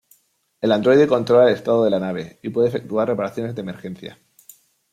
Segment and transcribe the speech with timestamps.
[0.61, 4.19] El androide controla el estado de la nave y puede efectuar reparaciones de emergencia.